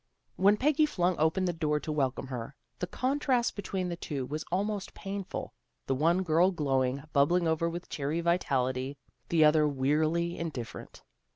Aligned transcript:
When 0.35 0.57
Peggy 0.57 0.87
flung 0.87 1.15
open 1.19 1.45
the 1.45 1.53
door 1.53 1.79
to 1.81 1.91
welcome 1.91 2.25
her, 2.29 2.55
the 2.79 2.87
contrast 2.87 3.55
between 3.55 3.87
the 3.89 3.95
two 3.95 4.25
was 4.25 4.43
almost 4.51 4.95
painful, 4.95 5.53
the 5.85 5.93
one 5.93 6.23
girl 6.23 6.49
glowing, 6.49 7.03
bubbling 7.13 7.47
over 7.47 7.69
with 7.69 7.87
cheery 7.87 8.19
vitality, 8.21 8.97
the 9.29 9.45
other 9.45 9.67
wearily 9.67 10.39
indifferent. 10.39 11.03